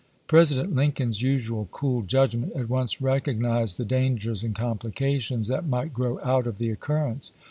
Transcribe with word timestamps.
President 0.25 0.73
Lincoln's 0.73 1.21
usual 1.21 1.67
cool 1.71 2.01
judgment 2.01 2.53
at 2.55 2.67
once 2.69 3.01
recognized 3.03 3.77
the 3.77 3.85
dangers 3.85 4.41
and 4.41 4.55
complications 4.55 5.47
that 5.47 5.67
might 5.67 5.93
grow 5.93 6.19
out 6.23 6.47
of 6.47 6.57
the 6.57 6.71
occurrence. 6.71 7.33